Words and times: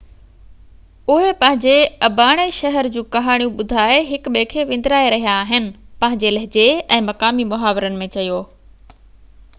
اهي 1.15 1.33
پنهني 1.41 1.73
اباڻي 2.07 2.45
شهر 2.55 2.89
جون 2.95 3.05
ڪهاڻيون 3.17 3.53
ٻڌائي 3.59 4.01
هڪ 4.09 4.33
ٻئي 4.37 4.49
کي 4.55 4.67
وندرائي 4.71 5.13
رهيا 5.17 5.37
آهن 5.45 5.71
پنهنجي 6.05 6.35
لهجي 6.39 6.67
۽ 7.01 7.03
مقامي 7.11 7.49
محاورن 7.55 8.03
۾ 8.05 8.13
چيو 8.17 8.45